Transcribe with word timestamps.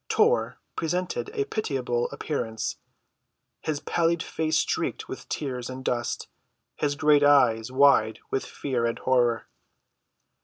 Tor 0.09 0.57
presented 0.75 1.29
a 1.35 1.45
pitiable 1.45 2.09
appearance, 2.09 2.77
his 3.61 3.79
pallid 3.79 4.23
face 4.23 4.57
streaked 4.57 5.07
with 5.07 5.29
tears 5.29 5.69
and 5.69 5.85
dust, 5.85 6.27
his 6.75 6.95
great 6.95 7.21
eyes 7.23 7.71
wide 7.71 8.17
with 8.31 8.43
fear 8.43 8.87
and 8.87 8.97
horror. 8.97 9.45